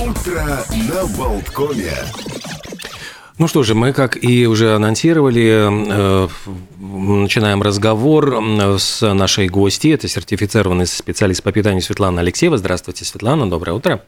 [0.00, 1.92] Утро на Болткоме.
[3.38, 6.28] Ну что же, мы, как и уже анонсировали, э,
[6.78, 8.42] начинаем разговор
[8.78, 9.94] с нашей гостьей.
[9.94, 12.56] Это сертифицированный специалист по питанию Светлана Алексеева.
[12.56, 14.02] Здравствуйте, Светлана, доброе утро.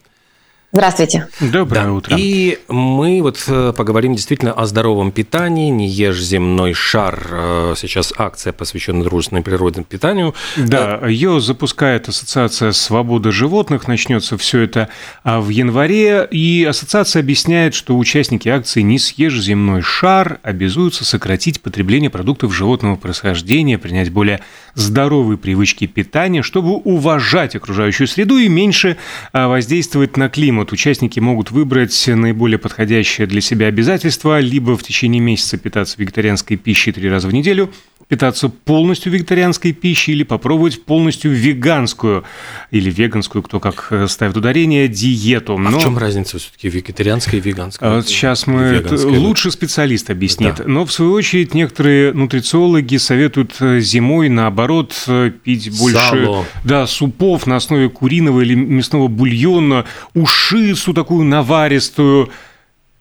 [0.70, 1.28] Здравствуйте.
[1.40, 1.92] Доброе да.
[1.94, 2.16] утро.
[2.18, 5.70] И мы вот э, поговорим действительно о здоровом питании.
[5.70, 7.26] Не ешь земной шар.
[7.30, 10.34] Э, сейчас акция, посвященная дружественному природному питанию.
[10.58, 13.88] Да, ее запускает Ассоциация свободы животных.
[13.88, 14.90] Начнется все это
[15.24, 16.28] а, в январе.
[16.30, 22.96] И ассоциация объясняет, что участники акции «Не съешь земной шар» обязуются сократить потребление продуктов животного
[22.96, 24.40] происхождения, принять более
[24.74, 28.98] здоровые привычки питания, чтобы уважать окружающую среду и меньше
[29.32, 34.82] а, воздействовать на климат вот участники могут выбрать наиболее подходящее для себя обязательство, либо в
[34.82, 37.70] течение месяца питаться вегетарианской пищей три раза в неделю,
[38.08, 42.24] питаться полностью вегетарианской пищей или попробовать полностью веганскую
[42.70, 45.58] или веганскую, кто как э, ставит ударение, диету.
[45.58, 45.68] Но...
[45.68, 48.02] А в чем разница все-таки вегетарианская и веганская?
[48.02, 50.56] Сейчас мы это лучше специалист объяснит.
[50.56, 50.64] Да.
[50.66, 56.46] Но в свою очередь некоторые нутрициологи советуют э, зимой наоборот э, пить больше Сало.
[56.64, 59.84] да супов на основе куриного или мясного бульона,
[60.14, 62.30] ушицу такую наваристую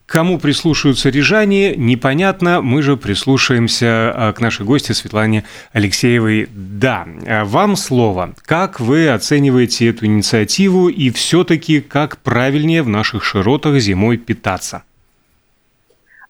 [0.07, 2.61] Кому прислушаются рижане, непонятно.
[2.61, 6.47] Мы же прислушаемся а, к нашей гости Светлане Алексеевой.
[6.49, 8.33] Да, а вам слово.
[8.45, 14.83] Как вы оцениваете эту инициативу и все-таки как правильнее в наших широтах зимой питаться?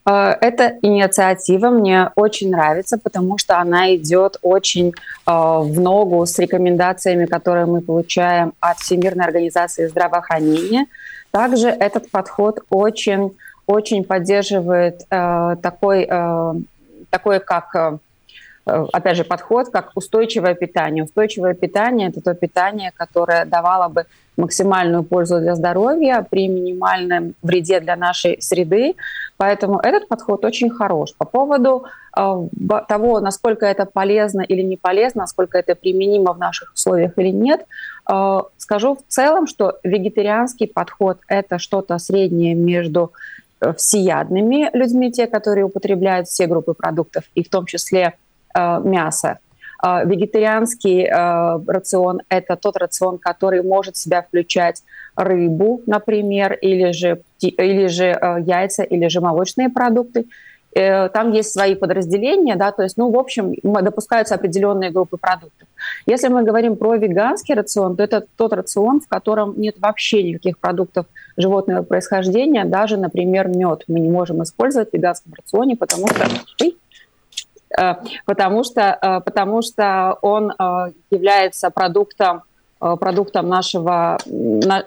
[0.06, 4.94] А, эта инициатива мне очень нравится, потому что она идет очень
[5.28, 10.88] в ногу с рекомендациями, которые мы получаем от Всемирной организации здравоохранения.
[11.30, 13.34] Также этот подход очень
[13.68, 16.54] очень поддерживает э, такой, э,
[17.10, 17.98] такой, как, э,
[18.66, 21.04] опять же, подход, как устойчивое питание.
[21.04, 24.06] Устойчивое питание– это то питание, которое давало бы
[24.38, 28.96] максимальную пользу для здоровья при минимальном вреде для нашей среды.
[29.36, 31.14] Поэтому этот подход очень хорош.
[31.18, 32.48] По поводу э,
[32.88, 37.66] того, насколько это полезно или не полезно, насколько это применимо в наших условиях или нет,
[38.10, 43.12] э, скажу в целом, что вегетарианский подход– это что-то среднее между
[43.78, 48.14] всеядными людьми, те, которые употребляют все группы продуктов, и в том числе
[48.54, 49.40] э, мясо.
[49.84, 54.84] Э, вегетарианский э, рацион– это тот рацион, который может в себя включать
[55.16, 60.26] рыбу, например, или же, или же э, яйца, или же молочные продукты.
[60.78, 65.68] Э, там есть свои подразделения, да, то есть, ну, в общем, допускаются определенные группы продуктов.
[66.06, 70.60] Если мы говорим про веганский рацион, то это тот рацион, в котором нет вообще никаких
[70.60, 76.26] продуктов животного происхождения, даже, например, мед мы не можем использовать в веганском рационе, потому что
[77.80, 77.96] э,
[78.26, 80.54] потому что, э, потому что он
[81.10, 82.44] является продуктом
[82.80, 84.18] продуктом нашего,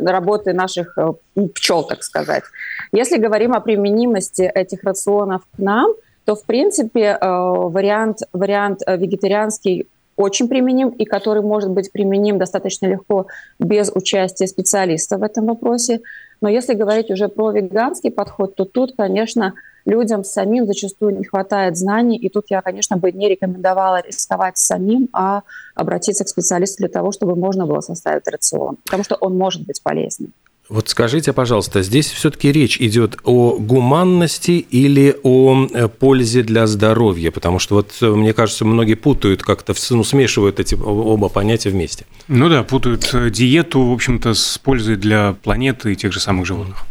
[0.01, 1.13] работы наших э,
[1.55, 2.45] пчел, так сказать.
[2.93, 5.93] Если говорим о применимости этих рационов к нам,
[6.25, 9.87] то, в принципе, э, вариант, вариант вегетарианский
[10.17, 13.27] очень применим и который может быть применим достаточно легко
[13.59, 16.01] без участия специалиста в этом вопросе.
[16.41, 21.77] Но если говорить уже про веганский подход, то тут, конечно, людям самим зачастую не хватает
[21.77, 25.43] знаний, и тут я, конечно, бы не рекомендовала рисковать самим, а
[25.75, 29.83] обратиться к специалисту для того, чтобы можно было составить рацион, потому что он может быть
[29.83, 30.33] полезным.
[30.71, 37.33] Вот скажите, пожалуйста, здесь все-таки речь идет о гуманности или о э, пользе для здоровья?
[37.33, 42.07] Потому что вот э, мне кажется, многие путают как-то, ну, смешивают эти оба понятия вместе.
[42.29, 46.47] Ну да, путают э, диету, в общем-то, с пользой для планеты и тех же самых
[46.47, 46.85] животных.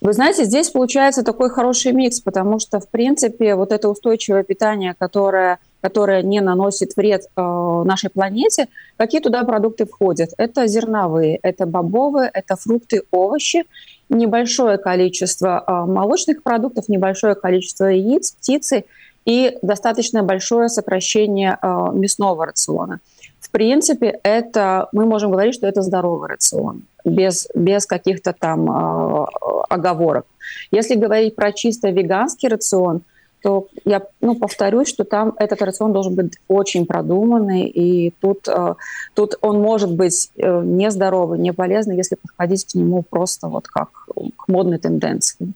[0.00, 4.96] Вы знаете, здесь получается такой хороший микс, потому что, в принципе, вот это устойчивое питание,
[4.98, 7.42] которое, которое не наносит вред э,
[7.84, 10.30] нашей планете, какие туда продукты входят?
[10.38, 13.64] Это зерновые, это бобовые, это фрукты, овощи,
[14.08, 18.84] небольшое количество э, молочных продуктов, небольшое количество яиц, птицы
[19.26, 23.00] и достаточно большое сокращение э, мясного рациона.
[23.40, 29.26] В принципе, это мы можем говорить, что это здоровый рацион без, без каких-то там э,
[29.68, 30.26] оговорок.
[30.70, 33.02] Если говорить про чисто веганский рацион,
[33.42, 38.74] то я ну, повторюсь, что там этот рацион должен быть очень продуманный, и тут, э,
[39.14, 43.88] тут он может быть э, нездоровый, не полезный, если подходить к нему просто вот как
[44.36, 45.52] к модной тенденции.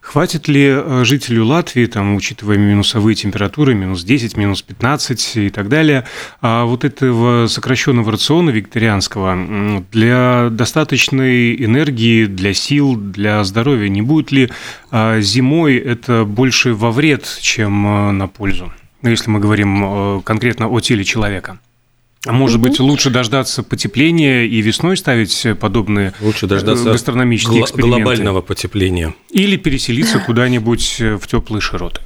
[0.00, 5.68] Хватит ли э, жителю Латвии, там, учитывая минусовые температуры, минус 10, минус 15 и так
[5.68, 6.04] далее,
[6.40, 13.88] а вот этого сокращенного рациона викторианского для достаточной энергии, для сил, для здоровья?
[13.88, 14.50] Не будет ли
[14.90, 18.72] а, зимой это больше во вред, чем э, на пользу?
[19.02, 21.58] Ну, если мы говорим э, конкретно о теле человека.
[22.26, 28.02] А может быть, лучше дождаться потепления и весной ставить подобные лучше дождаться гастрономические эксперименты?
[28.02, 29.14] глобального потепления.
[29.30, 32.00] Или переселиться куда-нибудь в теплые широты?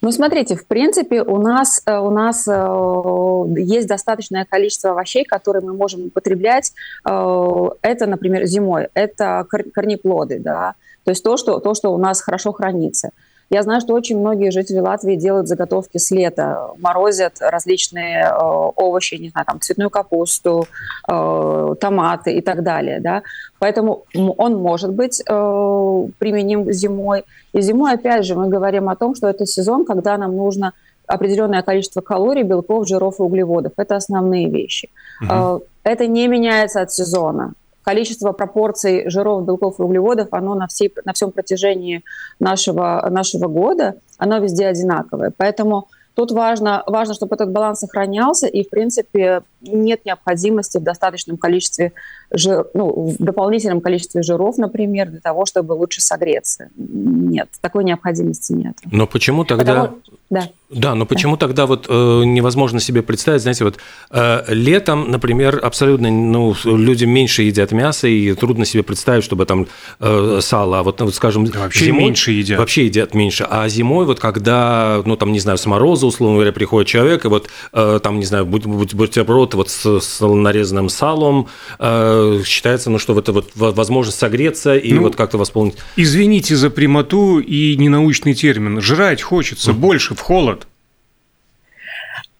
[0.00, 5.64] Ну, смотрите, в принципе, у нас, э, у нас э, есть достаточное количество овощей, которые
[5.64, 6.72] мы можем употреблять.
[7.08, 10.74] Э, это, например, зимой, это корнеплоды, да,
[11.04, 13.10] то есть то, что, то, что у нас хорошо хранится.
[13.50, 19.14] Я знаю, что очень многие жители Латвии делают заготовки с лета, морозят различные э, овощи,
[19.14, 20.66] не знаю, там цветную капусту,
[21.08, 23.22] э, томаты и так далее, да.
[23.58, 27.24] Поэтому он может быть э, применим зимой.
[27.54, 30.74] И зимой, опять же, мы говорим о том, что это сезон, когда нам нужно
[31.06, 33.72] определенное количество калорий, белков, жиров и углеводов.
[33.78, 34.90] Это основные вещи.
[35.22, 35.64] Угу.
[35.84, 37.54] Это не меняется от сезона
[37.88, 42.02] количество пропорций жиров, белков и углеводов, оно на, всей, на всем протяжении
[42.38, 45.32] нашего, нашего года, оно везде одинаковое.
[45.34, 51.36] Поэтому Тут важно, важно, чтобы этот баланс сохранялся, и, в принципе, нет необходимости в достаточном
[51.36, 51.92] количестве,
[52.30, 56.68] жир, ну, в дополнительном количестве жиров, например, для того, чтобы лучше согреться.
[56.76, 58.76] Нет, такой необходимости нет.
[58.90, 59.84] Но почему тогда...
[59.84, 59.98] Потому...
[60.30, 60.48] Да.
[60.70, 61.46] Да, но почему да.
[61.46, 61.92] тогда вот э,
[62.26, 63.78] невозможно себе представить, знаете, вот
[64.10, 69.66] э, летом, например, абсолютно, ну, люди меньше едят мясо, и трудно себе представить, чтобы там
[70.00, 72.58] э, сало, а вот, ну, вот скажем, вообще зимой, меньше едят.
[72.58, 76.52] Вообще едят меньше, а зимой вот когда, ну, там, не знаю, с мороза, условно говоря,
[76.52, 80.88] приходит человек, и вот э, там, не знаю, будь, будь, бутерброд вот с, с нарезанным
[80.88, 81.48] салом,
[81.78, 85.76] э, считается, ну, что вот это вот возможность согреться и ну, вот как-то восполнить.
[85.96, 88.80] Извините за прямоту и ненаучный термин.
[88.80, 89.74] Жрать хочется mm-hmm.
[89.74, 90.66] больше в холод.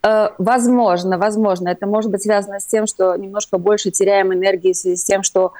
[0.08, 1.68] Э, возможно, возможно.
[1.68, 5.22] Это может быть связано с тем, что немножко больше теряем энергии в связи с тем,
[5.22, 5.52] что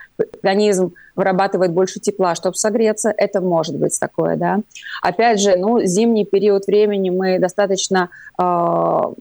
[0.42, 3.12] организм вырабатывает больше тепла, чтобы согреться.
[3.14, 4.60] Это может быть такое, да.
[5.02, 8.08] Опять же, ну, зимний период времени мы достаточно
[8.38, 8.42] э,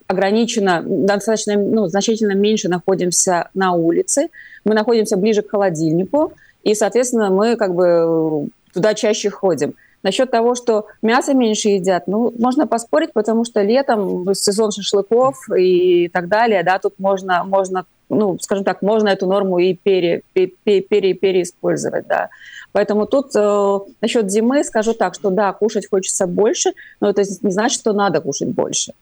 [0.08, 4.30] ограниченно, достаточно, ну, значительно меньше находимся на улице.
[4.64, 6.32] Мы находимся ближе к холодильнику,
[6.64, 9.76] и, соответственно, мы как бы туда чаще ходим.
[10.08, 16.08] Насчет того, что мясо меньше едят, ну, можно поспорить, потому что летом сезон шашлыков и
[16.08, 20.54] так далее, да, тут можно, можно ну, скажем так, можно эту норму и пере, пере,
[20.80, 22.30] пере, переиспользовать, да.
[22.72, 26.72] Поэтому тут э, насчет зимы скажу так, что да, кушать хочется больше,
[27.02, 28.94] но это не значит, что надо кушать больше.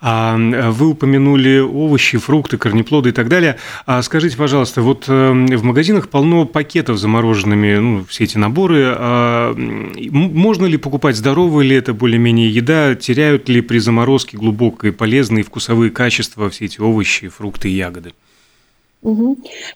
[0.00, 3.56] А вы упомянули овощи, фрукты, корнеплоды и так далее.
[3.86, 8.84] А скажите, пожалуйста, вот эм, в магазинах полно пакетов замороженными, ну, все эти наборы.
[8.86, 12.94] А можно ли покупать здоровая ли это более-менее еда?
[12.94, 18.12] Теряют ли при заморозке глубокие полезные вкусовые качества все эти овощи, фрукты и ягоды?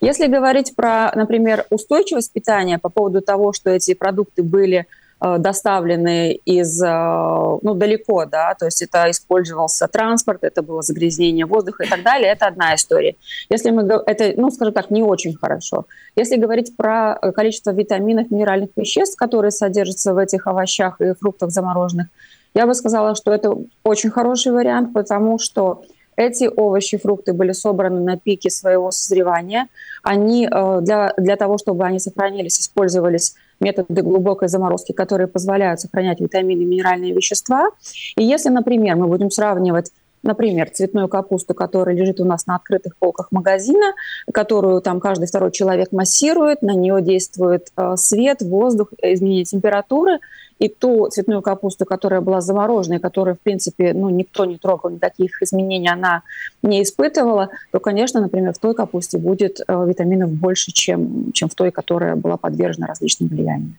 [0.01, 6.33] Если говорить про, например, устойчивость питания по поводу того, что эти продукты были Э, доставлены
[6.33, 11.89] из, э, ну, далеко, да, то есть это использовался транспорт, это было загрязнение воздуха и
[11.89, 13.17] так далее, это одна история.
[13.49, 15.87] Если мы, это, ну, скажем так, не очень хорошо.
[16.17, 21.51] Если говорить про э, количество витаминов, минеральных веществ, которые содержатся в этих овощах и фруктах
[21.51, 22.09] замороженных,
[22.53, 25.83] я бы сказала, что это очень хороший вариант, потому что
[26.17, 29.69] эти овощи, фрукты были собраны на пике своего созревания.
[30.03, 36.63] Они для, для того, чтобы они сохранились, использовались методы глубокой заморозки, которые позволяют сохранять витамины
[36.63, 37.71] и минеральные вещества.
[38.17, 39.91] И если, например, мы будем сравнивать
[40.27, 43.95] например, цветную капусту, которая лежит у нас на открытых полках магазина,
[44.33, 50.19] которую там каждый второй человек массирует, на нее действует э, свет, воздух, изменение температуры,
[50.59, 55.43] и ту цветную капусту, которая была замороженной, которую, в принципе, ну, никто не трогал, никаких
[55.43, 56.23] изменений она
[56.63, 61.55] не испытывала, то, конечно, например, в той капусте будет э, витаминов больше, чем, чем в
[61.55, 63.77] той, которая была подвержена различным влияниям.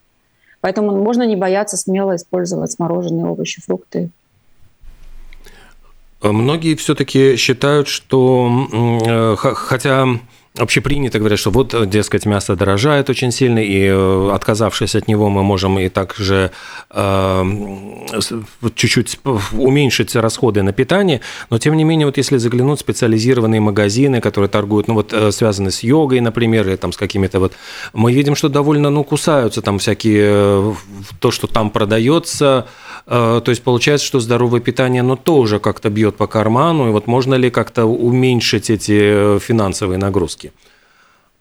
[0.60, 4.10] Поэтому можно не бояться смело использовать смороженные овощи, фрукты.
[6.20, 10.18] Многие все-таки считают, что э, хотя
[10.58, 15.42] общепринято говорят, что вот, дескать, мясо дорожает очень сильно, и э, отказавшись от него, мы
[15.42, 16.50] можем и также
[16.90, 17.44] э,
[18.74, 19.20] чуть-чуть
[19.52, 21.20] уменьшить расходы на питание.
[21.50, 25.32] Но, тем не менее, вот если заглянуть в специализированные магазины, которые торгуют, ну вот э,
[25.32, 27.52] связаны с йогой, например, или там с какими-то вот,
[27.92, 30.74] мы видим, что довольно, ну, кусаются там всякие, э,
[31.20, 32.66] то, что там продается,
[33.06, 37.36] то есть получается, что здоровое питание, оно тоже как-то бьет по карману, и вот можно
[37.36, 40.47] ли как-то уменьшить эти финансовые нагрузки?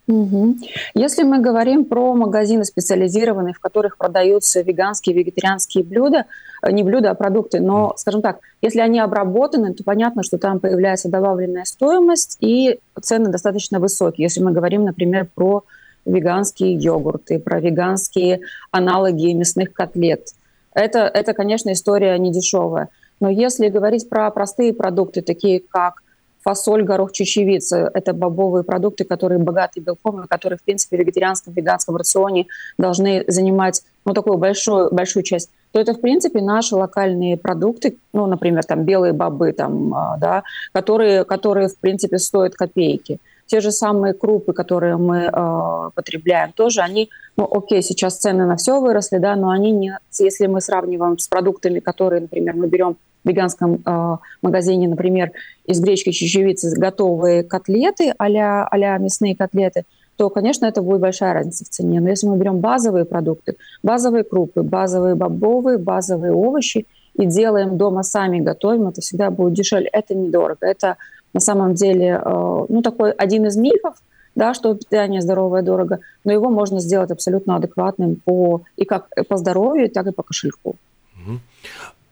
[0.07, 0.55] Угу.
[0.93, 6.25] Если мы говорим про магазины специализированные, в которых продаются веганские, вегетарианские блюда,
[6.63, 10.61] э, не блюда, а продукты, но, скажем так, если они обработаны, то понятно, что там
[10.61, 14.25] появляется добавленная стоимость и цены достаточно высокие.
[14.25, 15.65] Если мы говорим, например, про
[16.05, 18.39] веганские йогурты, про веганские
[18.71, 20.29] аналоги мясных котлет.
[20.73, 22.87] Это, это конечно, история не дешевая.
[23.19, 26.01] Но если говорить про простые продукты, такие как
[26.41, 27.89] фасоль, горох, чечевица.
[27.93, 33.83] Это бобовые продукты, которые богаты белком, которые, в принципе, в вегетарианском, веганском рационе должны занимать
[34.05, 38.83] ну, такую большую, большую часть то это, в принципе, наши локальные продукты, ну, например, там
[38.83, 43.19] белые бобы, там, а, да, которые, которые, в принципе, стоят копейки.
[43.45, 48.57] Те же самые крупы, которые мы э, потребляем, тоже они, ну, окей, сейчас цены на
[48.57, 52.97] все выросли, да, но они не, если мы сравниваем с продуктами, которые, например, мы берем
[53.27, 55.31] веганском э, магазине, например,
[55.65, 59.83] из гречки чечевицы готовые котлеты а-ля, а мясные котлеты–
[60.17, 62.01] то, конечно, это будет большая разница в цене.
[62.01, 68.03] Но если мы берем базовые продукты, базовые крупы, базовые бобовые, базовые овощи и делаем дома
[68.03, 69.87] сами, готовим, это всегда будет дешевле.
[69.93, 70.65] Это недорого.
[70.65, 70.97] Это
[71.33, 73.93] на самом деле э, ну, такой один из мифов,
[74.35, 79.37] да, что питание здоровое дорого, но его можно сделать абсолютно адекватным по, и как по
[79.37, 80.75] здоровью, так и по кошельку.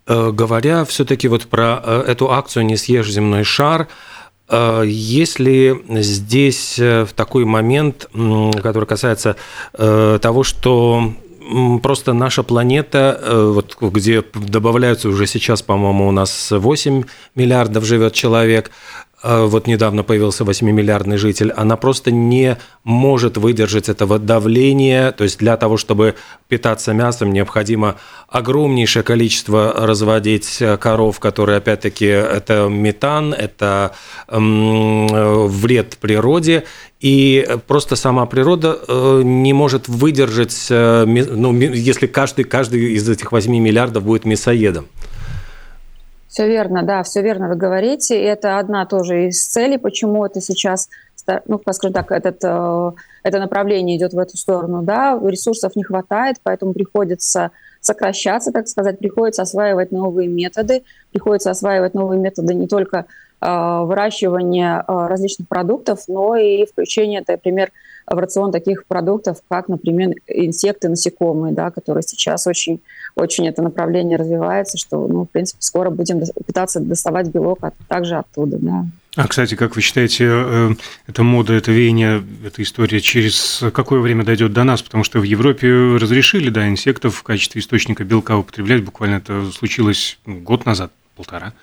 [0.07, 3.87] Э, говоря все-таки вот про э, эту акцию «Не съешь земной шар»,
[4.47, 8.07] а если здесь э, в такой момент,
[8.61, 9.37] который касается
[9.73, 11.13] э, того, что
[11.81, 17.03] просто наша планета, э, вот где добавляются уже сейчас, по-моему, у нас 8
[17.35, 18.71] миллиардов живет человек,
[19.25, 25.11] вот недавно появился 8-миллиардный житель, она просто не может выдержать этого давления.
[25.11, 26.15] То есть для того, чтобы
[26.47, 27.95] питаться мясом, необходимо
[28.29, 33.95] огромнейшее количество разводить коров, которые, опять-таки, это метан, это
[34.27, 36.65] вред природе.
[37.05, 43.31] И просто сама природа э, не может выдержать, э, ну, если каждый, каждый из этих
[43.31, 44.87] 8 миллиардов будет мясоедом.
[46.35, 48.21] Все верно, да, все верно вы говорите.
[48.21, 50.89] И это одна тоже из целей, почему это сейчас,
[51.45, 52.91] ну, скажем так, этот, э,
[53.23, 54.81] это направление идет в эту сторону.
[54.81, 61.93] Да, ресурсов не хватает, поэтому приходится сокращаться, так сказать, приходится осваивать новые методы, приходится осваивать
[61.93, 63.05] новые методы не только
[63.45, 67.71] э, выращивания э, различных продуктов, но и включение, например,
[68.07, 72.81] в рацион таких продуктов, как, например, инсекты, насекомые, да, которые сейчас очень,
[73.15, 78.15] очень это направление развивается, что, ну, в принципе, скоро будем пытаться доставать белок от, также
[78.15, 78.85] оттуда, да.
[79.15, 80.69] А, кстати, как вы считаете, э,
[81.07, 84.81] эта мода, это веяние, эта история через какое время дойдет до нас?
[84.81, 88.83] Потому что в Европе разрешили, да, инсектов в качестве источника белка употреблять.
[88.83, 91.53] Буквально это случилось год назад, полтора.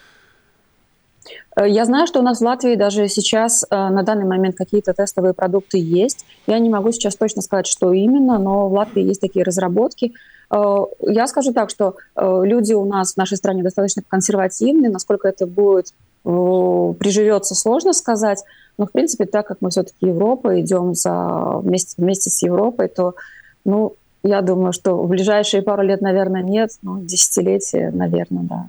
[1.56, 4.92] Э, я знаю, что у нас в Латвии даже сейчас э, на данный момент какие-то
[4.92, 6.24] тестовые продукты есть.
[6.46, 10.12] Я не могу сейчас точно сказать, что именно, но в Латвии есть такие разработки.
[10.50, 14.88] Э, я скажу так, что люди у нас в нашей стране достаточно консервативны.
[14.88, 15.92] Насколько это будет
[16.24, 18.44] приживется, сложно сказать.
[18.78, 23.16] Но, в принципе, так как мы все-таки Европа, идем за, вместе, вместе с Европой, то,
[23.64, 28.66] ну, я думаю, что в ближайшие пару лет, наверное, нет, но десятилетия, наверное, да.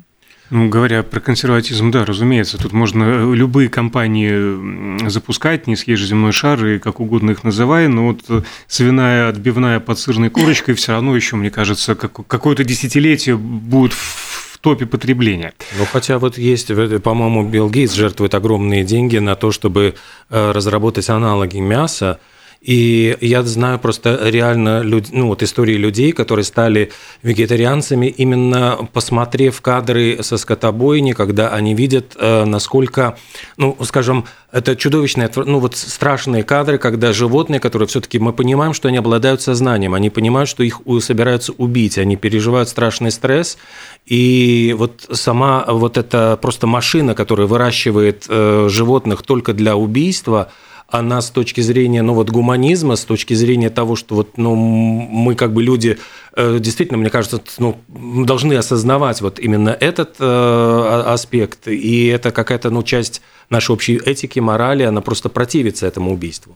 [0.53, 6.31] Ну, говоря про консерватизм, да, разумеется, тут можно э, любые компании запускать, не съешь земной
[6.31, 10.91] шар и как угодно их называй, но вот э, свиная отбивная под сырной корочкой все
[10.91, 15.53] равно еще, мне кажется, какое-то десятилетие будет в топе потребления.
[15.79, 16.67] Ну, хотя вот есть,
[17.01, 19.95] по-моему, Билл Гейтс жертвует огромные деньги на то, чтобы
[20.29, 22.19] э, разработать аналоги мяса,
[22.63, 25.07] и я знаю просто реально люд...
[25.11, 32.15] ну, вот истории людей, которые стали вегетарианцами, именно посмотрев кадры со скотобойни, когда они видят,
[32.17, 33.17] э, насколько,
[33.57, 38.87] ну, скажем, это чудовищные, ну вот страшные кадры, когда животные, которые все-таки мы понимаем, что
[38.87, 43.57] они обладают сознанием, они понимают, что их собираются убить, они переживают страшный стресс,
[44.05, 50.49] и вот сама вот эта просто машина, которая выращивает э, животных только для убийства,
[50.93, 55.33] она с точки зрения, ну вот гуманизма, с точки зрения того, что вот, ну, мы
[55.33, 55.97] как бы люди,
[56.35, 62.69] э, действительно, мне кажется, ну, должны осознавать вот именно этот э, аспект, и это какая-то,
[62.69, 66.55] ну, часть нашей общей этики, морали, она просто противится этому убийству.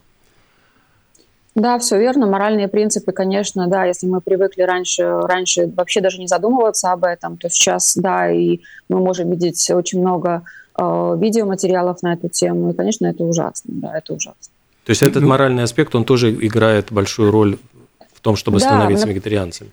[1.56, 2.27] Да, все верно.
[2.27, 7.38] Моральные принципы, конечно, да, если мы привыкли раньше, раньше вообще даже не задумываться об этом,
[7.38, 10.44] то сейчас, да, и мы можем видеть очень много
[10.77, 12.69] видеоматериалов на эту тему.
[12.69, 13.74] И, конечно, это ужасно.
[13.74, 14.53] Да, это ужасно.
[14.86, 17.57] То есть этот моральный аспект, он тоже играет большую роль
[18.13, 19.72] в том, чтобы да, становиться вегетарианцем.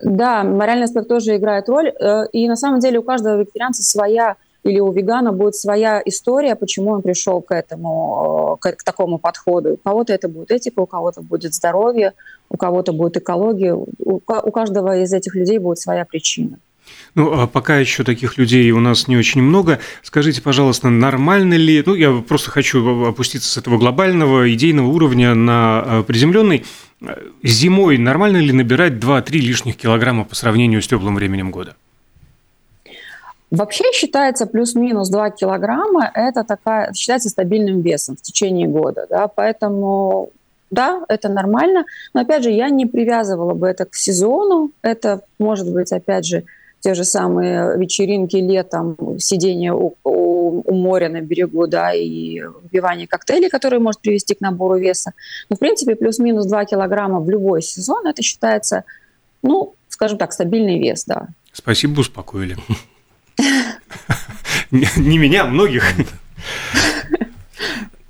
[0.00, 1.88] Да, моральный аспект тоже играет роль.
[1.88, 6.54] Э, и на самом деле у каждого вегетарианца своя или у вегана будет своя история,
[6.54, 9.72] почему он пришел к этому, э, к, к такому подходу.
[9.72, 12.12] У кого-то это будет этика, у кого-то будет здоровье,
[12.48, 13.74] у кого-то будет экология.
[13.74, 16.58] У, у каждого из этих людей будет своя причина.
[17.14, 19.78] Ну, а пока еще таких людей у нас не очень много.
[20.02, 25.84] Скажите, пожалуйста, нормально ли, ну, я просто хочу опуститься с этого глобального идейного уровня на
[25.84, 26.64] э, приземленный.
[27.42, 31.74] Зимой нормально ли набирать 2-3 лишних килограмма по сравнению с теплым временем года?
[33.52, 40.30] Вообще считается плюс-минус 2 килограмма, это такая, считается стабильным весом в течение года, да, поэтому
[40.70, 41.84] да, это нормально,
[42.14, 46.44] но опять же, я не привязывала бы это к сезону, это может быть, опять же,
[46.82, 53.06] те же самые вечеринки летом, сидение у, у, у моря на берегу, да, и выпивание
[53.06, 55.12] коктейлей, которые может привести к набору веса.
[55.48, 58.82] Но, в принципе, плюс-минус 2 килограмма в любой сезон, это считается,
[59.42, 61.28] ну, скажем так, стабильный вес, да.
[61.52, 62.56] Спасибо, успокоили.
[64.72, 65.84] Не меня, а многих.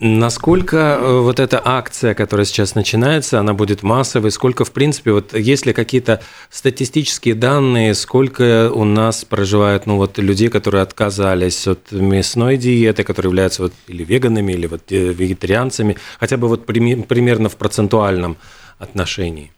[0.05, 4.33] Насколько э, вот эта акция, которая сейчас начинается, она будет массовой?
[4.33, 10.19] Сколько, в принципе, вот есть ли какие-то статистические данные, сколько у нас проживает, ну вот
[10.19, 15.97] людей, которые отказались от мясной диеты, которые являются вот или веганами, или вот э, вегетарианцами,
[16.19, 18.39] хотя бы вот примерно в процентуальном
[18.81, 19.53] отношении?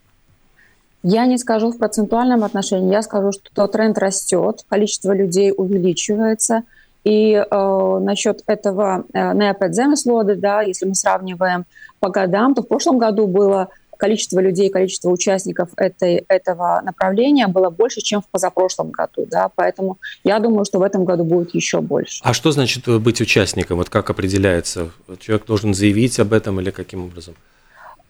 [1.03, 6.65] Я не скажу в процентуальном отношении, я скажу, что тренд растет, количество людей увеличивается.
[7.05, 11.67] И э, насчет этого э, неопредземеслоды, да, если мы сравниваем
[12.01, 17.71] по годам, то в прошлом году было количество людей, количество участников этой, этого направления было
[17.71, 19.27] больше, чем в позапрошлом году.
[19.31, 19.51] Да?
[19.55, 22.21] Поэтому я думаю, что в этом году будет еще больше.
[22.23, 23.79] А что значит быть участником?
[23.79, 24.91] Вот как определяется?
[25.21, 27.35] Человек должен заявить об этом или каким образом?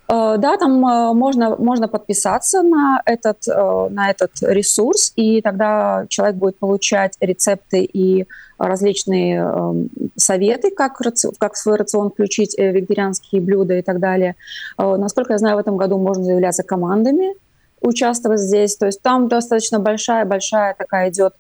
[0.08, 6.06] Э, да, там э, можно, можно подписаться на этот, э, на этот ресурс, и тогда
[6.08, 11.00] человек будет получать рецепты и различные эм, советы, как,
[11.38, 14.36] как в свой рацион включить вегетарианские блюда и так далее.
[14.78, 17.34] Насколько я знаю, в этом году можно заявляться командами,
[17.80, 18.76] участвовать здесь.
[18.76, 21.34] То есть там достаточно большая-большая такая идет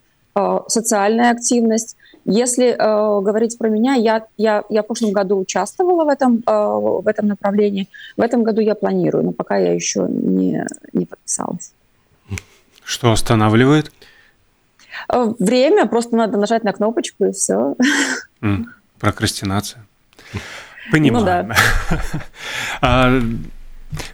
[0.68, 1.96] социальная активность.
[2.24, 6.52] Если э, говорить про меня, я, я, я в прошлом году участвовала в этом, э,
[6.52, 7.88] в этом направлении.
[8.16, 11.72] В этом году я планирую, но пока я еще не, не подписалась.
[12.82, 13.92] Что останавливает?
[15.12, 17.76] Э, время, просто надо нажать на кнопочку и все.
[18.40, 18.64] Mm,
[18.98, 19.84] прокрастинация.
[20.90, 21.46] Понимаю.
[21.50, 21.56] Ну,
[22.80, 23.20] да.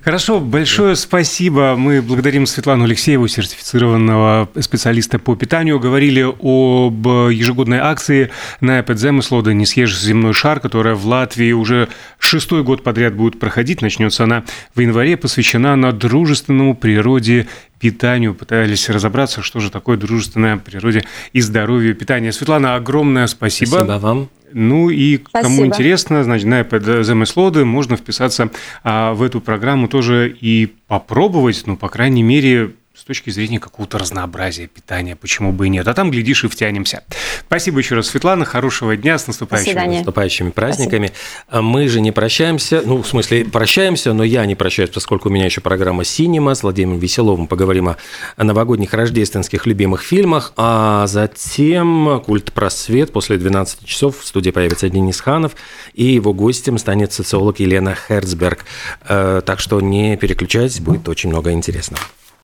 [0.02, 1.74] Хорошо, большое спасибо.
[1.76, 5.78] Мы благодарим Светлану Алексееву, сертифицированного специалиста по питанию.
[5.78, 12.62] Говорили об ежегодной акции на Педземыслода «Не съешь земной шар», которая в Латвии уже шестой
[12.62, 13.82] год подряд будет проходить.
[13.82, 14.44] Начнется она
[14.74, 17.46] в январе, посвящена она дружественному природе
[17.78, 22.32] питанию, пытались разобраться, что же такое дружественное природе и здоровью питания.
[22.32, 23.70] Светлана, огромное спасибо.
[23.70, 24.28] Спасибо вам.
[24.52, 25.42] Ну и Спасибо.
[25.42, 26.58] кому интересно, значит, на
[27.02, 28.50] замыслоды можно вписаться
[28.82, 33.96] а, в эту программу тоже и попробовать, ну, по крайней мере, с точки зрения какого-то
[33.96, 35.88] разнообразия питания, почему бы и нет.
[35.88, 37.02] А там, глядишь, и втянемся.
[37.46, 38.44] Спасибо еще раз, Светлана.
[38.44, 41.10] Хорошего дня, с наступающими, наступающими праздниками.
[41.46, 41.62] Спасибо.
[41.62, 45.46] Мы же не прощаемся, ну, в смысле, прощаемся, но я не прощаюсь, поскольку у меня
[45.46, 47.46] еще программа «Синема» с Владимиром Веселовым.
[47.46, 47.96] Поговорим о
[48.36, 55.18] новогодних рождественских любимых фильмах, а затем «Культ просвет» после 12 часов в студии появится Денис
[55.22, 55.56] Ханов,
[55.94, 58.66] и его гостем станет социолог Елена Херцберг.
[59.08, 62.02] Э, так что не переключайтесь, будет очень много интересного.